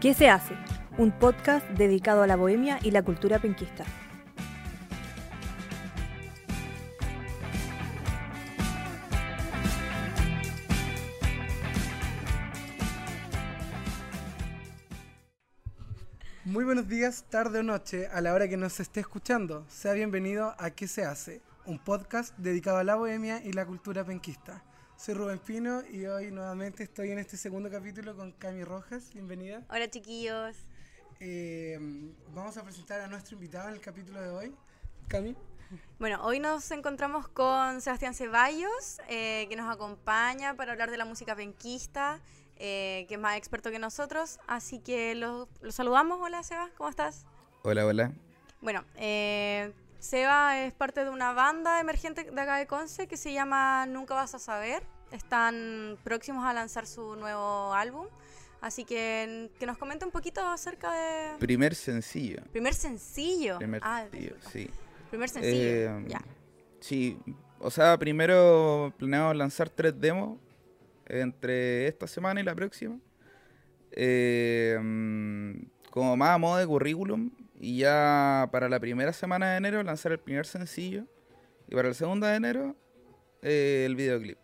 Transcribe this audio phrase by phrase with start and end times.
[0.00, 0.54] ¿Qué se hace?
[0.96, 3.84] Un podcast dedicado a la bohemia y la cultura penquista.
[16.44, 19.66] Muy buenos días, tarde o noche, a la hora que nos esté escuchando.
[19.68, 21.42] Sea bienvenido a ¿Qué se hace?
[21.66, 24.62] Un podcast dedicado a la bohemia y la cultura penquista.
[24.98, 29.12] Soy Rubén Pino y hoy nuevamente estoy en este segundo capítulo con Cami Rojas.
[29.12, 29.62] Bienvenida.
[29.70, 30.56] Hola chiquillos.
[31.20, 31.78] Eh,
[32.34, 34.54] vamos a presentar a nuestro invitado en el capítulo de hoy.
[35.06, 35.36] Cami.
[36.00, 41.04] Bueno, hoy nos encontramos con Sebastián Ceballos, eh, que nos acompaña para hablar de la
[41.04, 42.18] música penquista,
[42.56, 44.40] eh, que es más experto que nosotros.
[44.48, 46.18] Así que lo, lo saludamos.
[46.20, 47.24] Hola Seba, ¿cómo estás?
[47.62, 48.12] Hola, hola.
[48.60, 53.32] Bueno, eh, Seba es parte de una banda emergente de acá de Conce que se
[53.32, 54.82] llama Nunca Vas a Saber.
[55.10, 58.06] Están próximos a lanzar su nuevo álbum.
[58.60, 61.38] Así que que nos comente un poquito acerca de...
[61.38, 62.42] Primer sencillo.
[62.52, 63.58] Primer sencillo.
[63.58, 64.70] Primer Ah, sencillo, sí.
[65.10, 65.98] Primer sencillo.
[65.98, 66.20] Eh, ya.
[66.80, 67.18] Sí,
[67.60, 70.38] o sea, primero planeamos lanzar tres demos
[71.06, 72.98] entre esta semana y la próxima.
[73.92, 75.52] Eh, mm,
[75.90, 77.30] como más a modo de currículum.
[77.60, 81.04] Y ya para la primera semana de enero lanzar el primer sencillo.
[81.68, 82.76] Y para la segunda de enero
[83.42, 84.38] eh, el videoclip.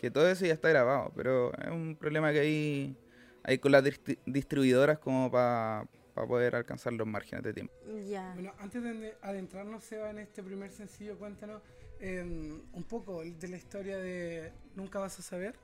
[0.00, 2.96] Que todo eso ya está grabado, pero es un problema que hay,
[3.44, 7.72] hay con las distri- distribuidoras como para poder alcanzar los márgenes de tiempo.
[8.08, 8.32] Ya.
[8.34, 11.62] Bueno, antes de adentrarnos, Seba, en este primer sencillo, cuéntanos
[12.00, 15.54] eh, un poco de la historia de Nunca vas a saber.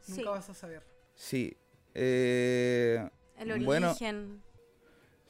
[0.00, 0.12] Sí.
[0.16, 0.82] Nunca vas a saber.
[1.14, 1.56] Sí.
[1.94, 3.06] eh,
[3.38, 4.42] El bueno, origen.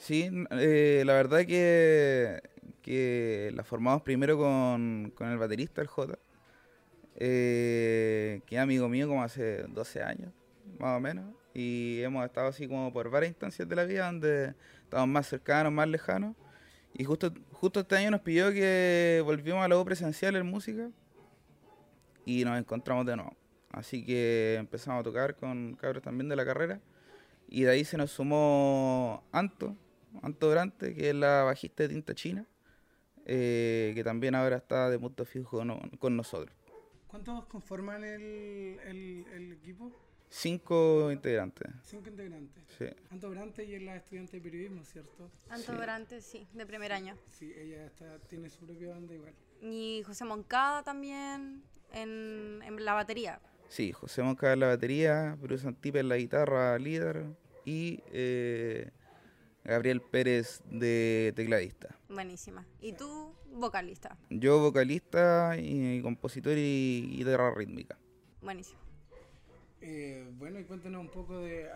[0.03, 2.43] Sí, eh, la verdad que,
[2.83, 6.19] que la formamos primero con, con el baterista, el J,
[7.15, 10.33] eh, que es amigo mío como hace 12 años,
[10.81, 14.57] más o menos, y hemos estado así como por varias instancias de la vida donde
[14.83, 16.35] estamos más cercanos, más lejanos,
[16.95, 20.91] y justo, justo este año nos pidió que volvimos a U presencial en música
[22.25, 23.37] y nos encontramos de nuevo.
[23.71, 26.81] Así que empezamos a tocar con cabros también de la carrera.
[27.49, 29.77] Y de ahí se nos sumó Anto,
[30.21, 32.47] Anto Durante, que es la bajista de Tinta China,
[33.25, 36.55] eh, que también ahora está de punto fijo con, con nosotros.
[37.07, 39.93] ¿Cuántos conforman el, el, el equipo?
[40.29, 41.71] Cinco integrantes.
[41.85, 42.65] Cinco integrantes.
[42.79, 42.87] Sí.
[43.11, 45.31] Anto Brante y es la estudiante de periodismo, ¿cierto?
[45.51, 45.79] Anto sí.
[45.79, 47.17] Durante, sí, de primer año.
[47.31, 49.35] Sí, ella está, tiene su propia banda igual.
[49.61, 51.63] Y José Moncada también
[51.93, 53.41] en, en la batería.
[53.69, 57.27] Sí, José Monca en la batería, Bruce Antipe en la guitarra líder
[57.65, 58.91] y eh,
[59.65, 61.97] Gabriel Pérez de tecladista.
[62.09, 62.67] Buenísima.
[62.81, 64.17] Y tú, vocalista.
[64.29, 67.97] Yo vocalista y, compositor y guitarra rítmica.
[68.41, 68.81] Buenísimo.
[69.81, 71.69] Eh, bueno, y cuéntanos un poco de...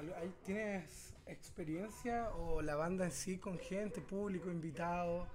[0.44, 5.26] ¿Tienes experiencia o la banda en sí con gente, público, invitado?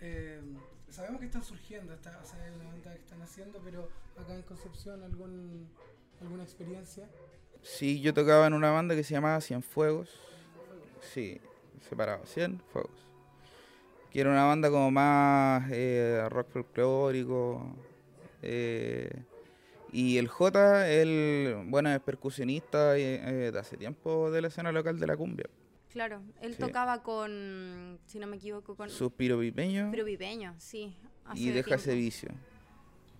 [0.00, 0.40] Eh,
[0.88, 4.34] sabemos que están surgiendo, está, o sea, es una banda que están haciendo, pero acá
[4.34, 5.68] en Concepción, algún,
[6.20, 7.08] ¿alguna experiencia?
[7.62, 10.10] Sí, yo tocaba en una banda que se llamaba Cienfuegos.
[11.00, 11.40] Sí,
[11.82, 13.06] separado, Cienfuegos.
[14.10, 17.74] Que era una banda como más eh, rock folclórico.
[18.42, 19.10] eh,
[19.94, 24.72] y el J, él, bueno, es percusionista eh, eh, de hace tiempo de la escena
[24.72, 25.46] local de la cumbia.
[25.90, 26.60] Claro, él Sí.
[26.60, 30.96] tocaba con, si no me equivoco, con Suspiro Pipeño Pero Vipeño, sí.
[31.26, 32.30] hace y Deja ese vicio.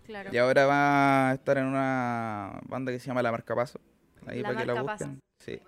[0.07, 0.31] Claro.
[0.33, 3.79] Y ahora va a estar en una banda que se llama La Marca Paso.
[4.27, 5.05] Ahí La para que la Marca Paso.
[5.11, 5.21] busquen.
[5.39, 5.61] Sí.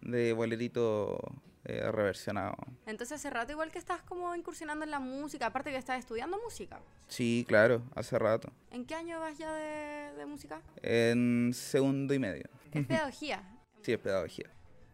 [0.00, 1.20] De bolerito
[1.64, 2.56] eh, reversionado.
[2.86, 6.38] Entonces hace rato igual que estás como incursionando en la música, aparte que estás estudiando
[6.42, 6.80] música.
[7.08, 8.50] Sí, claro, hace rato.
[8.70, 10.60] ¿En qué año vas ya de, de música?
[10.82, 12.48] En segundo y medio.
[12.72, 13.42] Es pedagogía.
[13.82, 14.50] Sí, es pedagogía.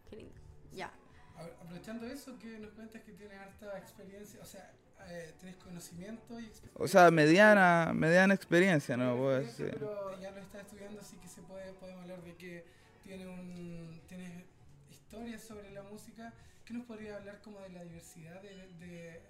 [0.09, 0.35] Qué lindo.
[0.71, 0.91] Ya.
[1.37, 4.71] Aprovechando eso, que nos cuentas que tienes harta experiencia, o sea,
[5.07, 6.83] eh, tienes conocimiento y experiencia.
[6.83, 9.13] O sea, mediana, mediana experiencia, ¿no?
[9.31, 9.79] Experiencia, decir.
[9.79, 12.65] Pero ya lo estás estudiando, así que se puede, podemos hablar de que
[13.03, 14.43] tiene un, tienes
[14.89, 16.33] historias sobre la música.
[16.65, 19.21] ¿Qué nos podría hablar como de la diversidad de,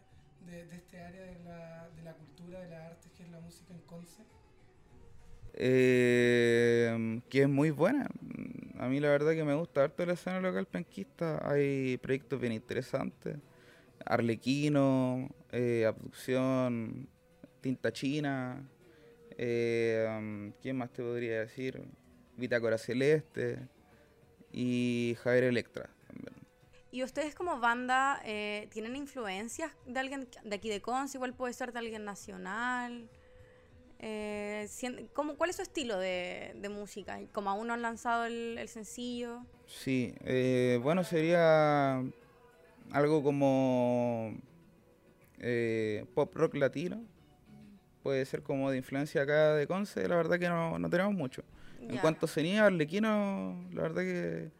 [0.45, 3.73] de, este área de la, de la cultura, de las artes, que es la música
[3.73, 4.23] en Conce?
[5.53, 8.09] Eh, que es muy buena.
[8.77, 11.41] A mí la verdad que me gusta harto la escena local penquista.
[11.49, 13.37] Hay proyectos bien interesantes.
[14.05, 17.07] Arlequino, eh, Abducción,
[17.61, 18.69] Tinta China.
[19.37, 21.81] eh, ¿Quién más te podría decir?
[22.37, 23.67] Bitácora Celeste
[24.51, 26.33] y Javier Electra también.
[26.91, 31.17] ¿Y ustedes como banda eh, tienen influencias de alguien de aquí de Conce?
[31.17, 33.07] Igual puede ser de alguien nacional.
[33.99, 34.67] Eh,
[35.13, 37.19] ¿cómo- ¿Cuál es su estilo de, de música?
[37.33, 39.45] Como aún no han lanzado el, el sencillo.
[39.67, 42.01] Sí, eh, bueno, sería
[42.91, 44.33] algo como
[45.37, 47.03] eh, pop rock latino.
[48.01, 51.43] Puede ser como de influencia acá de Conce, la verdad que no, no tenemos mucho.
[51.81, 54.51] En cuanto a sonido arlequino, la verdad que,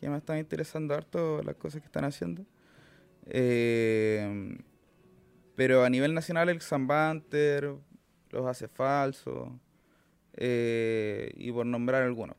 [0.00, 2.44] que me están interesando harto las cosas que están haciendo.
[3.26, 4.58] Eh,
[5.56, 7.74] pero a nivel nacional el Zambanter,
[8.30, 9.58] los Hace Falso,
[10.34, 12.36] eh, y por nombrar algunos.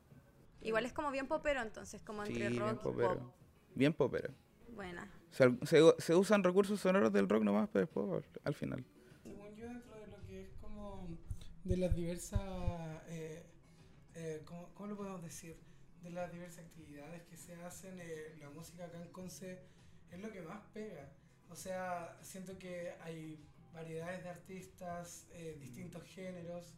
[0.62, 3.20] Igual es como bien popero, entonces, como Sí, entre bien rock y popero.
[3.20, 3.34] pop.
[3.76, 4.34] Bien popero.
[4.76, 5.08] Buena.
[5.32, 5.50] Se,
[6.00, 8.84] se usan recursos sonoros del rock nomás, pero después al- al final.
[9.24, 11.08] Según yo, dentro de lo que es como
[11.64, 12.42] de las diversas,
[13.08, 13.46] eh,
[14.16, 15.58] eh, ¿cómo, cómo lo podemos decir?
[16.02, 19.60] De las diversas actividades que se hacen, eh, la música acá en Conce
[20.12, 21.10] es lo que más pega.
[21.50, 23.40] O sea, siento que hay
[23.74, 26.74] variedades de artistas, eh, distintos géneros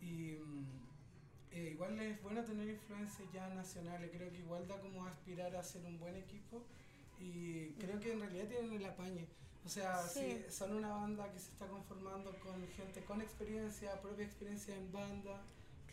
[0.00, 0.66] y mm,
[1.52, 4.10] eh, igual es bueno tener influencias ya nacionales.
[4.12, 6.62] Creo que igual da como aspirar a ser un buen equipo
[7.18, 9.26] y creo que en realidad tienen el apañe.
[9.64, 10.20] O sea, Sí.
[10.20, 14.92] sí, son una banda que se está conformando con gente con experiencia, propia experiencia en
[14.92, 15.42] banda.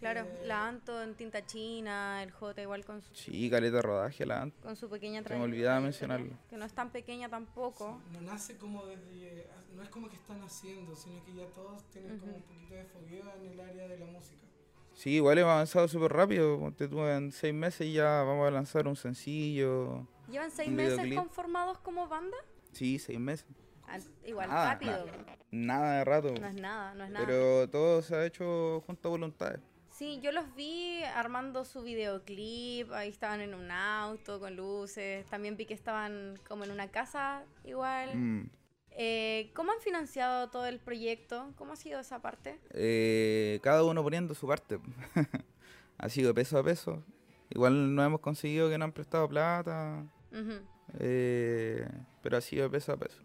[0.03, 3.81] Claro, Eh, la Anto en tinta china, el J igual con su, Sí, caleta de
[3.81, 6.47] rodaje, la ant- con su pequeña Se me olvidaba trayectoria, mencionarlo.
[6.49, 8.01] Que no es tan pequeña tampoco.
[8.11, 9.47] No nace como desde.
[9.73, 12.41] No es como que están haciendo, sino que ya todos tienen como Ujú.
[12.41, 14.41] un poquito de fogueo en el área de la música.
[14.93, 16.59] Sí, igual hemos avanzado súper rápido.
[16.59, 20.05] ponte tú, en seis meses ya vamos a lanzar un sencillo.
[20.29, 21.17] ¿Llevan seis meses videoclip.
[21.17, 22.37] conformados como banda?
[22.73, 23.47] Sí, seis meses.
[23.87, 25.05] Ah, igual, Nada, rápido.
[25.51, 26.33] Nada de rato.
[26.39, 27.25] No es nada, no es nada.
[27.25, 29.59] Pero todo se ha hecho junto a voluntades.
[29.93, 35.55] Sí, yo los vi armando su videoclip, ahí estaban en un auto con luces, también
[35.55, 38.15] vi que estaban como en una casa igual.
[38.15, 38.49] Mm.
[38.95, 41.53] Eh, ¿Cómo han financiado todo el proyecto?
[41.57, 42.59] ¿Cómo ha sido esa parte?
[42.71, 44.79] Eh, cada uno poniendo su parte.
[45.99, 47.03] ha sido peso a peso.
[47.51, 50.03] Igual no hemos conseguido que nos han prestado plata.
[50.99, 51.87] Eh,
[52.23, 53.19] pero ha sido peso a peso.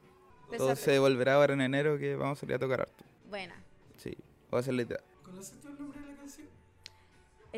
[0.50, 0.91] Peso Todo a se peso.
[0.93, 3.05] devolverá ahora en enero que vamos a salir a tocar harto.
[3.31, 3.55] Buena.
[3.97, 4.15] Sí,
[4.53, 5.00] va a ser la idea.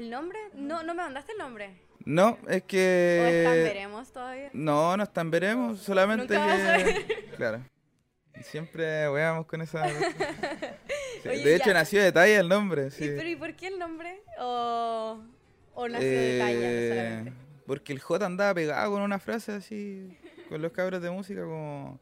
[0.00, 0.38] ¿El nombre?
[0.54, 1.74] No, no me mandaste el nombre.
[2.06, 3.62] No, es ¿O están que...
[3.62, 4.48] veremos todavía?
[4.54, 7.26] No, no están veremos, solamente que...
[7.36, 7.62] Claro.
[8.42, 9.86] Siempre weamos con esa...
[11.22, 11.74] Sí, Oye, de hecho ya.
[11.74, 13.04] nació de talla el nombre, sí.
[13.04, 14.22] ¿Y, pero, ¿Y por qué el nombre?
[14.38, 15.20] ¿O,
[15.74, 17.32] o nació de talla Eh, solamente?
[17.66, 20.16] Porque el J andaba pegado con una frase así,
[20.48, 22.00] con los cabros de música como...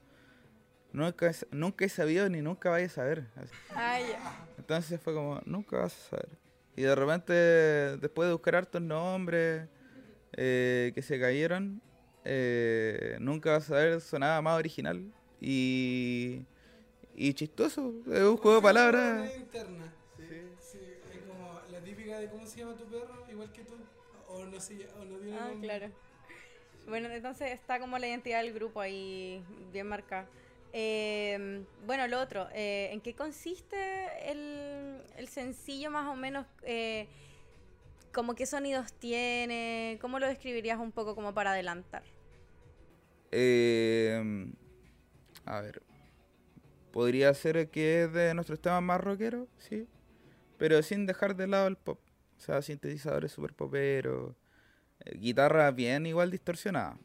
[0.93, 3.25] Nunca, he- nunca he sabido ni nunca vayas a saber.
[3.43, 3.53] así.
[3.75, 4.47] Ah, ya.
[4.57, 6.29] Entonces fue como, nunca vas a saber.
[6.79, 9.67] Y de repente, después de buscar hartos nombres
[10.37, 11.83] eh, que se cayeron,
[12.25, 15.03] eh, nunca vas a saber sonaba más original
[15.41, 16.43] y,
[17.17, 17.93] y chistoso.
[18.13, 19.23] Es un juego de palabras.
[19.23, 19.93] Una interna.
[20.61, 20.79] Sí,
[21.13, 23.75] es como la típica de cómo se llama tu perro, igual que tú.
[24.29, 25.69] O no, se, o no tiene Ah, nombre.
[25.69, 25.93] claro.
[26.87, 29.43] Bueno, entonces está como la identidad del grupo ahí
[29.73, 30.29] bien marcada.
[30.73, 33.77] Eh, bueno, lo otro, eh, ¿en qué consiste
[34.31, 34.68] el,
[35.19, 36.47] el sencillo más o menos?
[36.63, 37.09] Eh,
[38.37, 39.99] qué sonidos tiene?
[40.01, 42.03] ¿Cómo lo describirías un poco como para adelantar?
[43.31, 44.51] Eh,
[45.45, 45.83] a ver,
[46.93, 49.87] podría ser que es de nuestros temas más rockeros, sí,
[50.57, 52.01] pero sin dejar de lado el pop.
[52.37, 54.35] O sea, sintetizadores super poperos,
[55.05, 56.99] eh, guitarra bien igual distorsionada.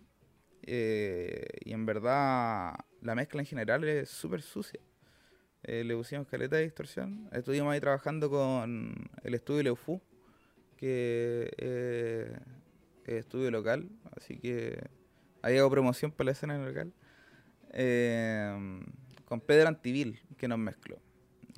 [0.62, 4.80] Eh, y en verdad la mezcla en general es súper sucia.
[5.64, 7.30] Eh, le pusimos caleta de distorsión.
[7.32, 10.02] Estuvimos ahí trabajando con el estudio Leufu,
[10.76, 12.38] que eh,
[13.06, 14.78] es estudio local, así que
[15.42, 16.92] ahí hago promoción para la escena local.
[17.72, 18.82] Eh,
[19.26, 20.98] con Pedro Antivil, que nos mezcló.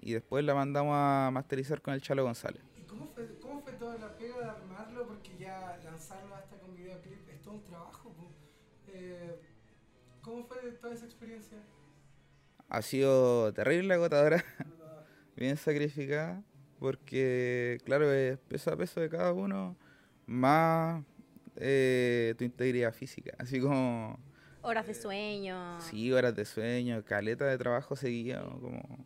[0.02, 2.62] Y después la mandamos a masterizar con el Chalo González.
[2.78, 5.08] ¿Y cómo fue, cómo fue toda la pega de armarlo?
[5.08, 8.14] Porque ya lanzarlo hasta con videoclip es todo un trabajo.
[10.22, 11.58] ¿Cómo fue toda esa experiencia?
[12.70, 14.44] Ha sido terrible agotadora,
[15.36, 16.44] bien sacrificada,
[16.80, 19.76] porque claro, es peso a peso de cada uno,
[20.26, 21.04] más
[21.58, 23.34] eh, tu integridad física.
[23.40, 24.20] Así como,
[24.62, 25.80] Horas de sueño.
[25.80, 29.06] sí, horas de sueño, caleta de trabajo seguido, como...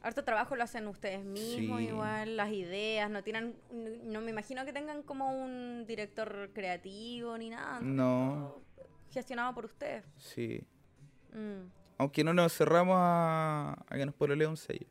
[0.00, 1.86] Harto trabajo lo hacen ustedes mismos Sí.
[1.88, 3.56] igual, las ideas, no tienen,
[4.04, 7.80] no me imagino que tengan como un director creativo ni nada.
[7.80, 8.60] No,
[9.10, 10.04] Gestionado por ustedes.
[10.16, 10.62] sí.
[11.32, 11.77] Mm.
[11.98, 14.86] Aunque no nos cerramos a, a que nos pololea un sello.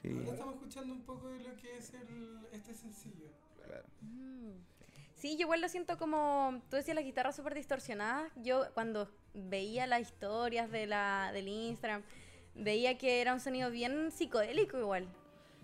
[0.00, 3.28] Sí, Ahora estamos escuchando un poco de lo que es el, este sencillo.
[3.64, 3.84] claro.
[4.00, 4.52] Mm.
[5.14, 9.86] Sí, yo igual lo siento como, tú decías las guitarras súper distorsionadas, yo cuando veía
[9.86, 12.02] las historias de la, del Instagram,
[12.56, 15.06] veía que era un sonido bien psicodélico igual.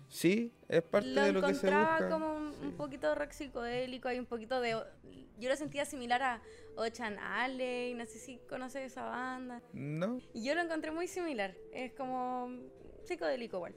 [0.09, 2.09] Sí, es parte lo de lo que se encontraba busca.
[2.09, 2.75] como un, un sí.
[2.75, 4.75] poquito de rock psicodélico, hay un poquito de...
[5.37, 6.41] Yo lo sentía similar a
[6.75, 9.61] Ocean Alley, no sé si conoces esa banda.
[9.71, 12.49] No, Y yo lo encontré muy similar, es como
[13.03, 13.75] psicodélico igual.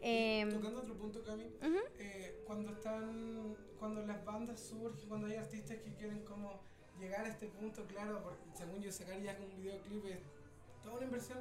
[0.00, 1.78] Em, Tocando otro punto, Cami, ujú.
[1.98, 6.60] eh, cuando están, cuando las bandas surgen, cuando hay artistas que quieren como
[7.00, 10.18] llegar a este punto, claro, porque según yo sacar ya un videoclip es
[10.82, 11.38] toda una inversión.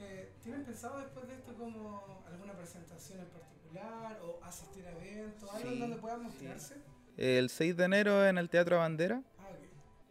[0.00, 5.50] Eh, ¿Tienen pensado después de esto como alguna presentación en particular o asistir a eventos,
[5.52, 6.24] algo en Sí, donde puedan sí.
[6.26, 6.74] mostrarse?
[7.16, 9.58] el 6 de enero en el Teatro Bandera, Ah, ok.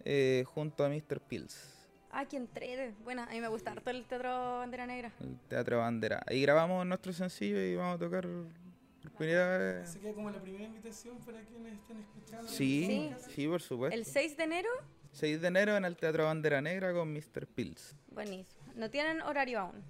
[0.06, 1.22] eh, junto a Mr.
[1.22, 1.74] Pills.
[2.12, 2.94] Ah, qué entrete.
[3.04, 5.12] Bueno, a mí me gusta harto el teatro Bandera Negra.
[5.20, 6.22] El Teatro Bandera.
[6.26, 8.24] Ahí grabamos nuestro sencillo y vamos a tocar
[9.04, 9.90] por primera vez.
[9.90, 12.48] Así que como la primera invitación para quienes estén escuchando.
[12.50, 13.96] Sí, el sí, por supuesto.
[13.96, 14.70] El 6 de enero,
[15.12, 17.46] 6 de enero en el Teatro Bandera Negra con Mr.
[17.48, 17.96] Pills.
[18.12, 18.67] buenísimo.
[18.78, 19.84] No tienen horario aún.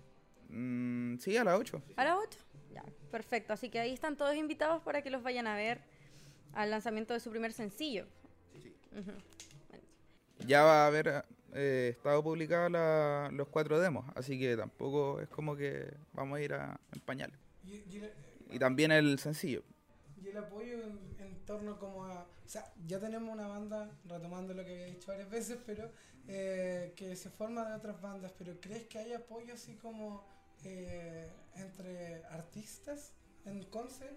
[0.50, 1.82] Mm, sí, a las 8.
[1.98, 2.39] ¿A las 8?
[2.74, 3.53] Ya, perfecto.
[3.53, 5.82] Así que ahí están todos invitados para que los vayan a ver
[6.53, 8.08] al lanzamiento de su primer sencillo.
[8.98, 9.12] Ujú.
[10.48, 15.27] Ya va a haber eh, estado publicados la- los cuatro demos, así que tampoco es
[15.29, 17.38] como que vamos a ir a, en pañales.
[17.65, 17.84] Y,
[18.56, 19.63] y también el sencillo.
[20.24, 20.77] y el apoyo
[21.48, 22.22] torno como a...
[22.46, 25.89] O sea, ya tenemos una banda, retomando lo que había dicho varias veces, pero
[26.27, 30.24] eh, que se forma de otras bandas, pero ¿crees que hay apoyo así como
[30.63, 33.13] eh, entre artistas
[33.46, 34.10] en Conce?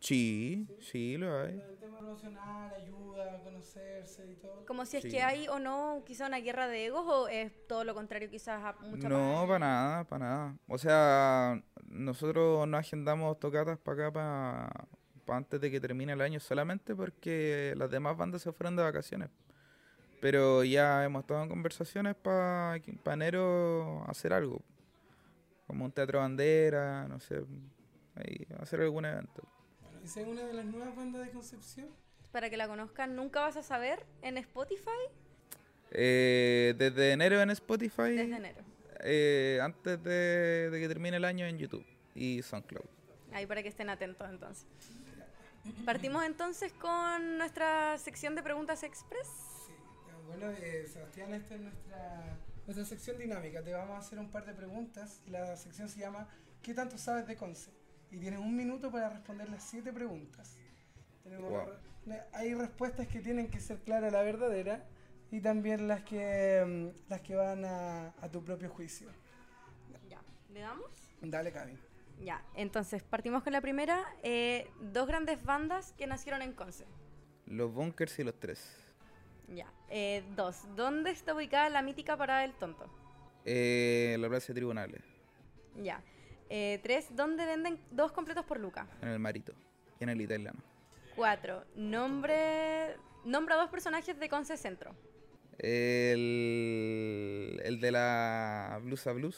[0.00, 1.58] Sí, sí, lo hay.
[1.58, 4.64] El tema promocional, ayuda a conocerse y todo.
[4.64, 5.10] Como si es Sí.
[5.10, 8.62] que hay o no quizá una guerra de egos o es todo lo contrario, quizás
[8.62, 9.46] a mucho No, más.
[9.46, 10.56] para nada, para nada.
[10.68, 14.88] O sea, nosotros no agendamos tocatas para acá para
[15.34, 19.30] antes de que termine el año solamente porque las demás bandas se fueron de vacaciones.
[20.20, 24.60] Pero ya hemos estado en conversaciones para enero hacer algo.
[25.66, 27.42] Como un teatro bandera, no sé,
[28.16, 29.42] ahí, hacer algún evento.
[29.82, 31.86] Bueno, esa es una de las nuevas bandas de Concepción.
[32.32, 34.90] Para que la conozcan, nunca vas a saber en Spotify
[35.90, 38.60] Eh, desde enero en Spotify, desde enero.
[39.00, 42.84] eh, antes de, de que termine el año en YouTube y SoundCloud.
[43.32, 44.66] Ahí para que estén atentos entonces.
[45.84, 49.26] Partimos entonces con nuestra sección de preguntas express.
[49.66, 53.62] Sí, eh, bueno, eh, Sebastián, esta es nuestra, nuestra sección dinámica.
[53.62, 55.20] Te vamos a hacer un par de preguntas.
[55.26, 56.28] La sección se llama
[56.62, 57.70] ¿Qué tanto sabes de Conce?
[58.10, 60.56] Y tienes un minuto para responder las siete preguntas.
[61.22, 61.66] Tenemos Wow.
[62.06, 64.84] re- hay respuestas que tienen que ser claras la verdadera
[65.30, 69.10] y también las que, mm, las que van a, a tu propio juicio.
[70.08, 70.90] Ya, ¿le damos?
[71.20, 71.76] Dale, Cami.
[72.20, 74.04] Ya, entonces partimos con la primera.
[74.22, 76.84] Eh, dos grandes bandas que nacieron en Conce.
[77.46, 78.76] Los bunkers y los tres.
[79.48, 79.72] Ya.
[79.88, 82.86] Eh, dos, ¿dónde está ubicada la mítica Parada del Tonto?
[83.44, 85.02] Eh, la plaza de tribunales,
[85.76, 86.02] Ya.
[86.50, 88.86] Eh, tres, ¿dónde venden dos completos por Luca?
[89.02, 89.52] en el marito
[90.00, 90.60] y en el italiano.
[91.14, 92.96] Cuatro, nombre...
[93.24, 94.94] Nombra dos personajes de Conce Centro.
[95.58, 99.36] El, el de la blusa blues.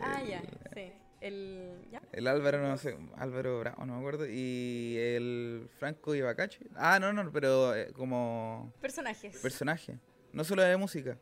[0.00, 0.42] Ah, el, ya,
[0.74, 0.92] sí.
[1.24, 1.88] El...
[1.90, 2.02] ¿Ya?
[2.12, 4.26] El Álvaro, no sé, Álvaro Bravo, no me acuerdo.
[4.28, 6.66] Y el Franco Ibacache.
[6.76, 9.38] Ah, no, no, pero eh, como Personajes.
[9.38, 9.98] personaje.
[10.34, 11.16] No solo de música.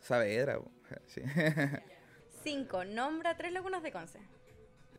[0.00, 0.58] Saavedra,
[1.06, 1.22] sí.
[2.42, 4.18] Cinco, nombra tres lagunas de Conce.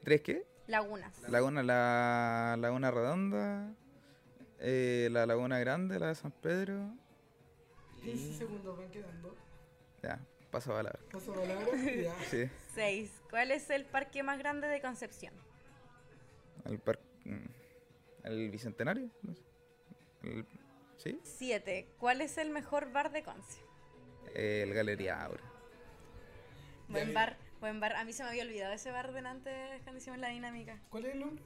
[0.03, 0.45] ¿Tres qué?
[0.67, 1.19] Lagunas.
[1.27, 3.73] Laguna, la Laguna Redonda,
[4.59, 6.93] eh, la Laguna Grande, la de San Pedro.
[8.01, 9.35] 15 segundos van quedando.
[10.01, 10.19] Ya,
[10.51, 10.99] paso palabra.
[11.11, 11.67] Paso palabra.
[11.77, 12.15] ya.
[12.29, 15.33] Sí, Seis, ¿cuál es el parque más grande de Concepción?
[16.65, 17.45] el par- mm,
[18.25, 19.09] ¿El Bicentenario?
[19.23, 19.43] No sé.
[20.23, 20.45] El-
[20.97, 21.19] ¿Sí?
[21.23, 23.61] Siete, ¿cuál es el mejor bar de Conce?
[24.35, 25.43] El Galería Aura.
[26.89, 27.95] Buen bar, buen bar.
[27.95, 29.49] A mí se me había olvidado ese bar delante
[29.83, 30.77] cuando hicimos la dinámica.
[30.89, 31.43] ¿Cuál es el nombre?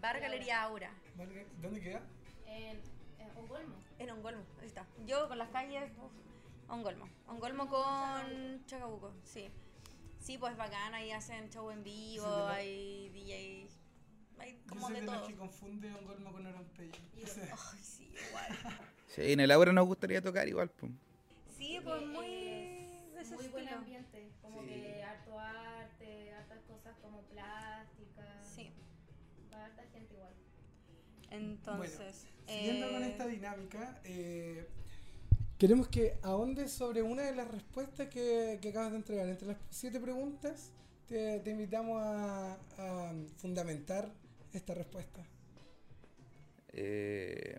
[0.00, 0.90] Bar Galería Aura.
[1.60, 2.00] ¿Dónde queda?
[2.46, 2.80] En,
[3.18, 3.74] en Ongolmo.
[3.98, 4.86] En Ongolmo, ahí está.
[5.04, 6.12] Yo con las calles, uf,
[6.68, 7.08] Ongolmo.
[7.28, 9.48] Ongolmo con Chacabuco, sí.
[10.18, 13.68] Sí, pues bacán, ahí hacen show en vivo, Sí, hay DJ,
[14.38, 15.26] hay Yo como soy de de los todo.
[15.28, 16.46] que confunde Ongolmo con.
[16.76, 17.40] Sí.
[17.72, 18.58] Ay, sí, igual.
[19.08, 20.92] Sí, en el Aura nos gustaría tocar igual, pues.
[21.56, 22.26] Sí, pues muy
[23.18, 24.68] es muy buen ambiente, como Sí.
[24.68, 28.46] que harto arte, hartas cosas como plásticas.
[28.54, 28.70] Sí,
[29.52, 30.34] Va harta gente igual.
[31.30, 32.26] entonces...
[32.46, 34.68] Siguiendo con eh, esta dinámica, eh,
[35.58, 39.28] queremos que ahondes sobre una de las respuestas que, que acabas de entregar.
[39.28, 40.72] Entre las siete preguntas,
[41.06, 44.10] te, te invitamos a, a fundamentar
[44.52, 45.24] esta respuesta.
[46.68, 47.58] Eh,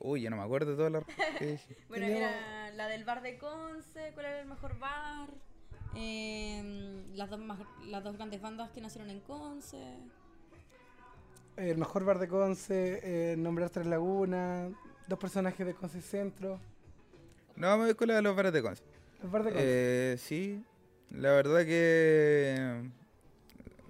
[0.00, 1.76] uy, yo no me acuerdo de todas las respuestas que dije.
[1.88, 5.30] Bueno, era la del bar de Conce, cuál era el mejor bar,
[5.94, 9.96] em, las, dos más, las dos grandes bandas que nacieron en Conce.
[11.56, 13.00] el mejor bar de Conce,
[13.32, 14.72] eh, nombrar Tres Lagunas,
[15.08, 16.60] dos personajes de Conce Centro.
[17.56, 18.82] No, me voy con la de los bares de Conce.
[19.22, 19.64] El bar de Conce.
[19.66, 20.64] Eh, sí,
[21.10, 22.90] la verdad que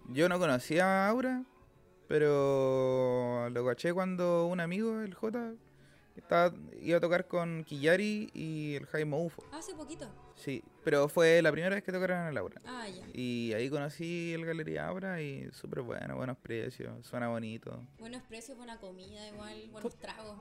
[0.08, 1.44] yo no conocía a Aura,
[2.08, 5.52] pero lo caché cuando un amigo, el J,
[6.16, 9.42] estaba, iba a tocar con Killari y el Jaime Ufo.
[9.52, 10.08] Hace poquito.
[10.34, 12.60] Sí, pero fue la primera vez que tocaron en el Aura.
[12.66, 13.06] Ah, ya.
[13.14, 17.86] Y ahí conocí el Galería Aura y súper bueno, buenos precios, suena bonito.
[17.98, 20.38] Buenos precios, buena comida, igual, buenos tragos.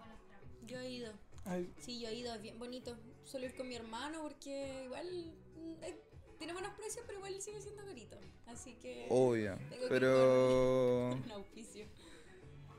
[0.66, 1.14] Yo he ido.
[1.46, 2.98] Ay, Sí, yo he ido, es bien bonito.
[3.24, 6.00] Suelo ir con mi hermano porque igual mm, eh,
[6.38, 8.18] tiene buenos precios, pero igual sigue siendo carito.
[8.48, 9.08] Así que.
[9.10, 11.10] Obvio, tengo que ir pero...
[11.12, 11.86] con un auspicio.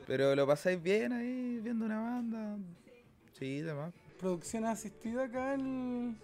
[0.05, 2.57] Pero lo pasáis bien ahí viendo una banda.
[3.39, 3.93] Sí, demás.
[4.19, 6.19] producción asistida acá en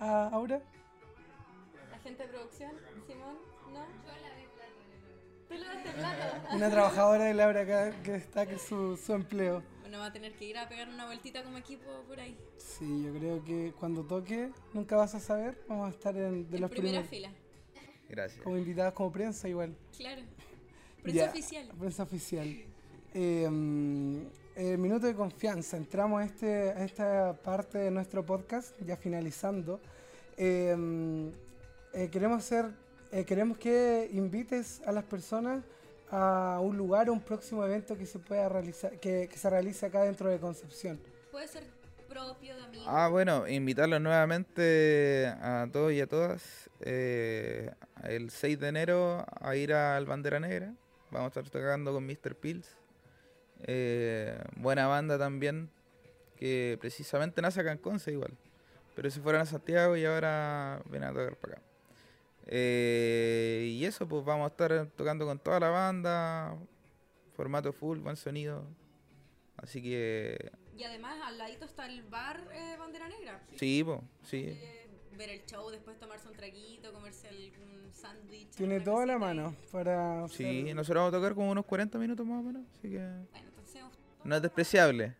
[0.00, 0.60] a Aura.
[1.90, 2.72] La gente de producción,
[3.06, 3.36] Simón,
[3.72, 3.84] ¿no?
[5.48, 6.56] Tú le das el plato.
[6.56, 9.62] Una trabajadora de Laura acá que destaque su, su empleo.
[9.92, 12.34] Bueno, va a tener que ir a pegar una vueltita como equipo por ahí.
[12.56, 16.56] Sí, yo creo que cuando toque, nunca vas a saber, vamos a estar en, de
[16.56, 17.30] en los primera primeros fila,
[18.08, 18.42] Gracias.
[18.42, 19.76] como invitados como prensa igual.
[19.94, 20.22] claro.
[21.02, 21.68] Prensa Ya, oficial.
[21.78, 22.46] Prensa oficial.
[23.12, 25.76] Eh, eh, minuto de confianza.
[25.76, 29.78] Entramos a, este, a esta parte de nuestro podcast, ya finalizando.
[30.38, 30.74] Eh,
[31.92, 32.70] eh, queremos hacer,
[33.10, 35.62] eh, queremos que invites a las personas
[36.12, 40.02] a un lugar, un próximo evento que se pueda realizar, que, que se realice acá
[40.02, 41.00] dentro de Concepción.
[41.30, 41.64] Puede ser
[42.06, 42.86] propio de amigos.
[42.86, 47.70] Ah, bueno, invitarlos nuevamente a todos y a todas eh,
[48.04, 50.74] el 6 de enero a ir al Bandera Negra.
[51.10, 52.34] Vamos a estar tocando con Mr.
[52.36, 52.76] Pills.
[53.62, 55.70] Eh, buena banda también,
[56.36, 58.36] que precisamente nace acá en Conce igual.
[58.94, 61.62] Pero se fueron a Santiago y ahora vienen a tocar para acá.
[62.46, 66.56] Eh, y eso, pues vamos a estar tocando con toda la banda.
[67.34, 68.64] Formato full, buen sonido.
[69.56, 73.40] Así que Y además al ladito está el bar eh, Bandera Negra.
[73.56, 74.44] sí, pues, sí.
[74.48, 78.50] Eh, ver el show, después tomarse un traguito, comerse algún sándwich.
[78.56, 82.26] Tiene toda la mano para Sí, hacer- nosotros vamos a tocar como unos 40 minutos
[82.26, 83.82] más o menos, así que Bueno, entonces
[84.24, 85.14] no es despreciable.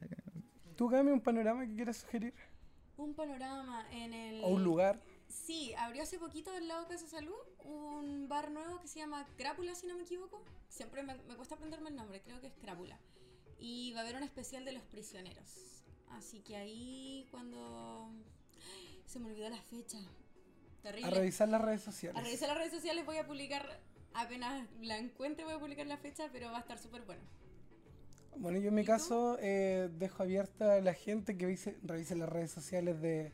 [0.76, 2.32] ¿Tú, Cami, un panorama que quieras sugerir?
[2.96, 4.44] un panorama en el...
[4.44, 4.98] ¿O un lugar?
[5.32, 9.26] Sí, abrió hace poquito del lado de Casa Salud un bar nuevo que se llama
[9.36, 10.42] Crápula, si no me equivoco.
[10.68, 12.98] Siempre me, me cuesta aprenderme el nombre, creo que es Crápula.
[13.58, 15.84] Y va a haber un especial de los prisioneros.
[16.10, 18.10] Así que ahí cuando...
[19.06, 19.98] Se me olvidó la fecha.
[20.82, 21.08] Terrible.
[21.08, 22.20] A revisar las redes sociales.
[22.20, 23.80] A revisar las redes sociales voy a publicar,
[24.14, 27.22] apenas la encuentre voy a publicar la fecha, pero va a estar súper bueno.
[28.36, 32.28] Bueno, yo en mi caso eh, dejo abierta a la gente que revise, revise las
[32.28, 33.32] redes sociales de,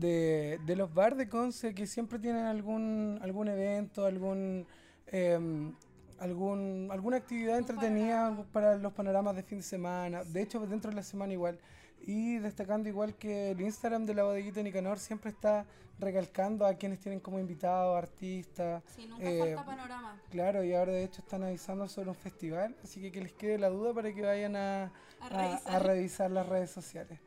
[0.00, 4.66] de, de los bar de Conce que siempre tienen algún algún evento, algún
[5.06, 5.72] em,
[6.18, 10.24] algún alguna actividad entretenida para los panoramas de fin de semana.
[10.24, 11.58] De hecho, dentro de la semana igual.
[12.06, 15.64] Y destacando igual que el Instagram de la bodeguita Nicanor siempre está
[15.98, 18.82] recalcando a quienes tienen como invitados, artistas.
[18.94, 20.20] Sí, nunca Eh, falta panorama.
[20.30, 23.58] Claro, y ahora de hecho están avisando sobre un festival, así que que les quede
[23.58, 25.74] la duda para que vayan a, A a- revisar.
[25.74, 27.18] a revisar las redes sociales.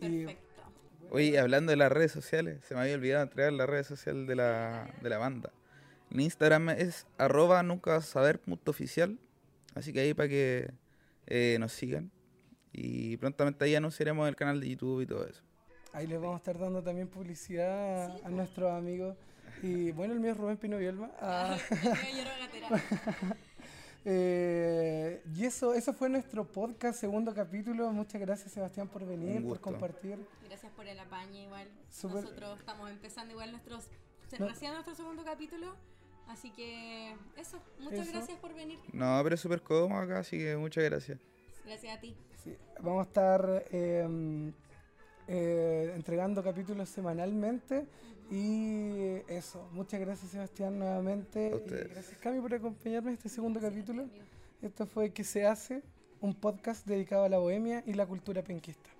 [0.00, 0.47] Y Perfecto.
[1.10, 4.36] Oye, hablando de las redes sociales, se me había olvidado entregar la red social de
[4.36, 5.50] la, de la banda.
[6.10, 9.18] En Instagram es arroba nunca vas a saber punto oficial,
[9.74, 10.70] así que ahí para que
[11.26, 12.10] eh, nos sigan.
[12.72, 15.42] Y prontamente ahí anunciaremos el canal de YouTube y todo eso.
[15.92, 19.16] ahí les vamos a estar dando también publicidad a, a nuestros amigos.
[19.62, 21.10] Y bueno, el mío es Rubén Pino Bielma.
[21.20, 21.56] Ah.
[24.10, 27.92] eh, y eso, eso fue nuestro podcast, segundo capítulo.
[27.92, 30.18] Muchas gracias Sebastián por venir, por compartir.
[30.46, 31.68] Gracias por el apañe igual.
[32.02, 33.86] Nosotros estamos empezando igual nuestros
[34.38, 34.48] No.
[34.48, 35.74] recién nuestro segundo capítulo.
[36.26, 38.12] Así que eso, muchas Eso.
[38.12, 38.78] gracias por venir.
[38.94, 41.18] No, pero es súper cómodo acá, así que muchas gracias.
[41.66, 42.16] Gracias a ti.
[42.42, 44.52] Sí, vamos a estar eh,
[45.28, 47.86] eh, entregando capítulos semanalmente.
[48.30, 51.52] Y eso, muchas gracias Sebastián nuevamente.
[51.52, 54.06] A Y gracias Cami por acompañarme en este segundo capítulo.
[54.60, 55.82] Esto fue ¿Qué se hace?
[56.20, 58.90] Un podcast dedicado a la bohemia y la cultura penquista.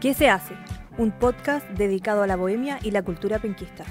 [0.00, 0.54] ¿Qué se hace?
[0.98, 3.84] Un podcast dedicado a la bohemia y la cultura penquista.